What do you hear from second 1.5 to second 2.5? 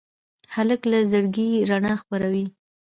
رڼا خپروي.